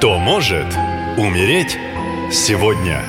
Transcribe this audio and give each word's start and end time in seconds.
Кто 0.00 0.18
может 0.18 0.64
умереть 1.18 1.76
сегодня? 2.32 3.02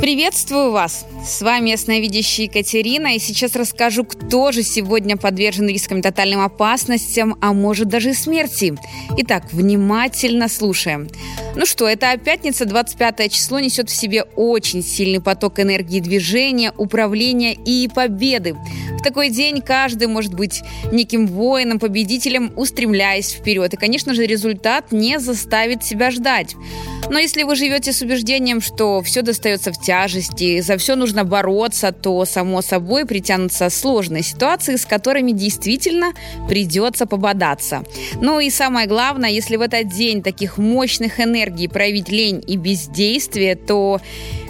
Приветствую 0.00 0.70
вас! 0.70 1.06
С 1.26 1.42
вами 1.42 1.70
ясновидящая 1.70 2.46
Екатерина, 2.46 3.16
и 3.16 3.18
сейчас 3.18 3.56
расскажу, 3.56 4.04
кто 4.04 4.52
же 4.52 4.62
сегодня 4.62 5.16
подвержен 5.16 5.66
рискам 5.66 6.02
тотальным 6.02 6.40
опасностям, 6.40 7.36
а 7.40 7.52
может 7.52 7.88
даже 7.88 8.14
смерти. 8.14 8.76
Итак, 9.18 9.46
внимательно 9.50 10.48
слушаем. 10.48 11.08
Ну 11.56 11.66
что, 11.66 11.88
это 11.88 12.16
пятница, 12.16 12.64
25 12.64 13.32
число, 13.32 13.58
несет 13.58 13.90
в 13.90 13.96
себе 13.96 14.22
очень 14.36 14.84
сильный 14.84 15.20
поток 15.20 15.58
энергии 15.58 15.98
движения, 15.98 16.72
управления 16.76 17.54
и 17.54 17.88
победы. 17.88 18.56
Такой 19.02 19.30
день 19.30 19.60
каждый 19.60 20.06
может 20.06 20.34
быть 20.34 20.62
неким 20.92 21.26
воином, 21.26 21.78
победителем, 21.78 22.52
устремляясь 22.56 23.32
вперед. 23.32 23.74
И, 23.74 23.76
конечно 23.76 24.14
же, 24.14 24.26
результат 24.26 24.92
не 24.92 25.18
заставит 25.18 25.84
себя 25.84 26.10
ждать. 26.10 26.54
Но 27.10 27.18
если 27.18 27.42
вы 27.42 27.56
живете 27.56 27.92
с 27.92 28.00
убеждением, 28.00 28.60
что 28.60 29.02
все 29.02 29.22
достается 29.22 29.72
в 29.72 29.80
тяжести, 29.80 30.60
за 30.60 30.76
все 30.76 30.94
нужно 30.94 31.24
бороться, 31.24 31.92
то, 31.92 32.24
само 32.24 32.62
собой, 32.62 33.04
притянутся 33.04 33.68
сложные 33.70 34.22
ситуации, 34.22 34.76
с 34.76 34.86
которыми 34.86 35.32
действительно 35.32 36.12
придется 36.48 37.06
пободаться. 37.06 37.84
Ну 38.20 38.40
и 38.40 38.50
самое 38.50 38.86
главное, 38.86 39.30
если 39.30 39.56
в 39.56 39.62
этот 39.62 39.88
день 39.88 40.22
таких 40.22 40.58
мощных 40.58 41.20
энергий 41.20 41.68
проявить 41.68 42.08
лень 42.08 42.42
и 42.46 42.56
бездействие, 42.56 43.56
то 43.56 44.00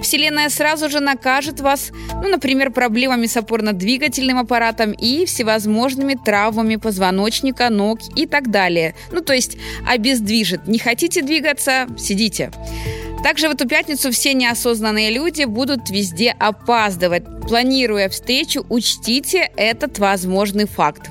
Вселенная 0.03 0.49
сразу 0.49 0.89
же 0.89 1.01
накажет 1.01 1.61
вас, 1.61 1.91
ну, 2.13 2.29
например, 2.29 2.71
проблемами 2.71 3.27
с 3.27 3.37
опорно-двигательным 3.37 4.39
аппаратом 4.43 4.93
и 4.93 5.25
всевозможными 5.25 6.15
травмами 6.15 6.77
позвоночника, 6.77 7.71
ног 7.71 7.99
и 8.17 8.27
так 8.27 8.51
далее. 8.51 8.95
Ну, 9.11 9.21
то 9.21 9.33
есть 9.33 9.57
обездвижит. 9.87 10.67
Не 10.67 10.79
хотите 10.79 11.23
двигаться? 11.23 11.87
Сидите. 11.99 12.51
Также 13.23 13.49
в 13.49 13.53
эту 13.53 13.69
пятницу 13.69 14.11
все 14.11 14.35
неосознанные 14.35 15.11
люди 15.13 15.45
будут 15.45 15.91
везде 15.91 16.35
опаздывать. 16.39 17.23
Планируя 17.49 18.09
встречу, 18.09 18.67
учтите 18.69 19.51
этот 19.57 19.99
возможный 20.01 20.67
факт. 20.67 21.09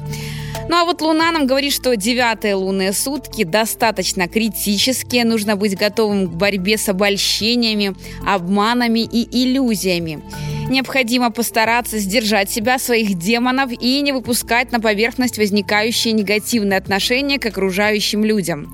Ну 0.67 0.77
а 0.77 0.85
вот 0.85 1.01
Луна 1.01 1.31
нам 1.31 1.47
говорит, 1.47 1.73
что 1.73 1.95
девятые 1.95 2.55
лунные 2.55 2.93
сутки 2.93 3.43
достаточно 3.43 4.27
критические. 4.27 5.25
Нужно 5.25 5.55
быть 5.55 5.77
готовым 5.77 6.27
к 6.27 6.33
борьбе 6.33 6.77
с 6.77 6.87
обольщениями, 6.89 7.95
обманами 8.25 8.99
и 8.99 9.43
иллюзиями. 9.43 10.21
Необходимо 10.69 11.31
постараться 11.31 11.97
сдержать 11.97 12.49
себя, 12.49 12.79
своих 12.79 13.15
демонов 13.15 13.71
и 13.71 14.01
не 14.01 14.11
выпускать 14.11 14.71
на 14.71 14.79
поверхность 14.79 15.37
возникающие 15.37 16.13
негативные 16.13 16.77
отношения 16.77 17.39
к 17.39 17.45
окружающим 17.45 18.23
людям. 18.23 18.73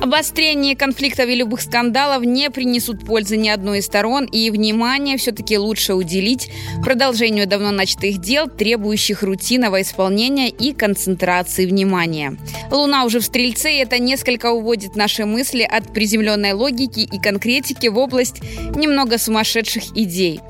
Обострение 0.00 0.76
конфликтов 0.76 1.28
и 1.28 1.34
любых 1.34 1.60
скандалов 1.60 2.24
не 2.24 2.48
принесут 2.50 3.04
пользы 3.04 3.36
ни 3.36 3.50
одной 3.50 3.80
из 3.80 3.86
сторон, 3.86 4.24
и 4.24 4.50
внимание 4.50 5.18
все-таки 5.18 5.58
лучше 5.58 5.92
уделить 5.92 6.50
продолжению 6.82 7.46
давно 7.46 7.70
начатых 7.70 8.18
дел, 8.18 8.48
требующих 8.48 9.22
рутинного 9.22 9.82
исполнения 9.82 10.48
и 10.48 10.72
концентрации 10.72 11.66
внимания. 11.66 12.38
Луна 12.70 13.04
уже 13.04 13.20
в 13.20 13.24
Стрельце, 13.24 13.74
и 13.74 13.82
это 13.82 13.98
несколько 13.98 14.52
уводит 14.52 14.96
наши 14.96 15.26
мысли 15.26 15.62
от 15.62 15.92
приземленной 15.92 16.54
логики 16.54 17.00
и 17.00 17.20
конкретики 17.20 17.88
в 17.88 17.98
область 17.98 18.40
немного 18.74 19.18
сумасшедших 19.18 19.94
идей. 19.94 20.40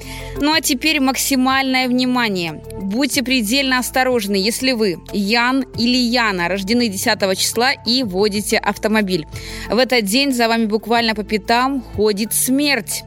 Ну 0.40 0.52
а 0.52 0.60
теперь 0.60 1.00
максимальное 1.00 1.88
внимание. 1.88 2.62
Будьте 2.90 3.22
предельно 3.22 3.78
осторожны, 3.78 4.34
если 4.34 4.72
вы 4.72 4.98
Ян 5.12 5.64
или 5.78 5.96
Яна 5.96 6.48
рождены 6.48 6.88
10 6.88 7.38
числа 7.38 7.70
и 7.72 8.02
водите 8.02 8.58
автомобиль. 8.58 9.28
В 9.70 9.78
этот 9.78 10.06
день 10.06 10.32
за 10.32 10.48
вами 10.48 10.66
буквально 10.66 11.14
по 11.14 11.22
пятам 11.22 11.82
ходит 11.82 12.34
смерть. 12.34 13.04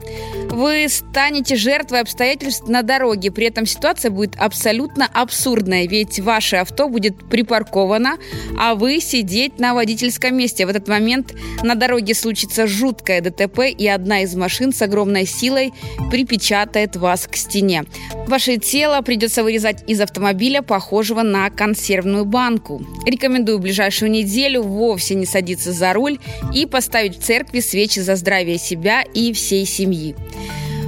Вы 0.53 0.87
станете 0.87 1.55
жертвой 1.55 2.01
обстоятельств 2.01 2.67
на 2.67 2.83
дороге. 2.83 3.31
При 3.31 3.47
этом 3.47 3.65
ситуация 3.65 4.11
будет 4.11 4.35
абсолютно 4.37 5.09
абсурдная, 5.11 5.87
ведь 5.87 6.19
ваше 6.19 6.57
авто 6.57 6.87
будет 6.87 7.27
припарковано, 7.27 8.17
а 8.55 8.75
вы 8.75 8.99
сидеть 8.99 9.57
на 9.57 9.73
водительском 9.73 10.37
месте. 10.37 10.67
В 10.67 10.69
этот 10.69 10.87
момент 10.87 11.33
на 11.63 11.73
дороге 11.73 12.13
случится 12.13 12.67
жуткое 12.67 13.21
ДТП, 13.21 13.61
и 13.75 13.87
одна 13.87 14.21
из 14.21 14.35
машин 14.35 14.71
с 14.71 14.83
огромной 14.83 15.25
силой 15.25 15.73
припечатает 16.11 16.97
вас 16.97 17.25
к 17.25 17.35
стене. 17.35 17.85
Ваше 18.27 18.57
тело 18.57 19.01
придется 19.01 19.41
вырезать 19.43 19.83
из 19.87 19.99
автомобиля, 20.01 20.61
похожего 20.61 21.23
на 21.23 21.49
консервную 21.49 22.25
банку. 22.25 22.85
Рекомендую 23.07 23.57
в 23.57 23.61
ближайшую 23.61 24.11
неделю 24.11 24.61
вовсе 24.61 25.15
не 25.15 25.25
садиться 25.25 25.71
за 25.71 25.93
руль 25.93 26.19
и 26.53 26.67
поставить 26.67 27.17
в 27.17 27.23
церкви 27.23 27.59
свечи 27.59 28.01
за 28.01 28.15
здравие 28.15 28.59
себя 28.59 29.01
и 29.01 29.33
всей 29.33 29.65
семьи. 29.65 30.15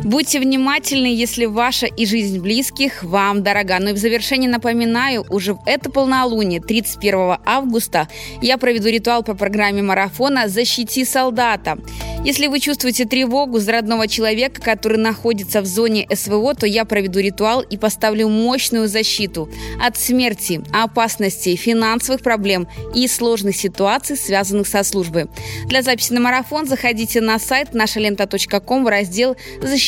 Будьте 0.05 0.39
внимательны, 0.39 1.07
если 1.07 1.45
ваша 1.45 1.87
и 1.87 2.05
жизнь 2.05 2.39
близких 2.39 3.01
вам 3.01 3.41
дорога. 3.41 3.79
Ну 3.79 3.89
и 3.89 3.93
в 3.93 3.97
завершении 3.97 4.47
напоминаю, 4.47 5.25
уже 5.31 5.55
в 5.55 5.61
это 5.65 5.89
полнолуние, 5.89 6.61
31 6.61 7.37
августа, 7.43 8.07
я 8.39 8.59
проведу 8.59 8.87
ритуал 8.87 9.23
по 9.23 9.33
программе 9.33 9.81
марафона 9.81 10.47
«Защити 10.47 11.05
солдата». 11.05 11.79
Если 12.25 12.47
вы 12.47 12.59
чувствуете 12.59 13.05
тревогу 13.05 13.59
за 13.59 13.73
родного 13.73 14.07
человека, 14.07 14.59
который 14.59 14.97
находится 14.97 15.61
в 15.61 15.67
зоне 15.67 16.07
СВО, 16.11 16.55
то 16.55 16.65
я 16.65 16.83
проведу 16.83 17.19
ритуал 17.19 17.61
и 17.61 17.77
поставлю 17.77 18.29
мощную 18.29 18.87
защиту 18.87 19.47
от 19.79 19.95
смерти, 19.95 20.63
опасностей, 20.73 21.55
финансовых 21.55 22.21
проблем 22.21 22.67
и 22.95 23.07
сложных 23.07 23.55
ситуаций, 23.55 24.17
связанных 24.17 24.67
со 24.67 24.83
службой. 24.83 25.27
Для 25.67 25.83
записи 25.83 26.13
на 26.13 26.19
марафон 26.19 26.65
заходите 26.65 27.21
на 27.21 27.37
сайт 27.37 27.75
нашалента.ком 27.75 28.85
в 28.85 28.87
раздел 28.87 29.37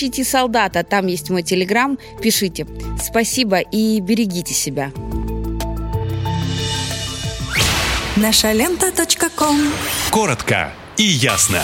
«Защити 0.07 0.23
солдата». 0.23 0.83
Там 0.83 1.07
есть 1.07 1.29
мой 1.29 1.43
телеграм. 1.43 1.97
Пишите. 2.21 2.65
Спасибо 3.03 3.59
и 3.59 3.99
берегите 3.99 4.53
себя. 4.53 4.91
Наша 8.15 8.53
лента. 8.53 8.93
Коротко 10.09 10.71
и 10.95 11.03
ясно. 11.03 11.61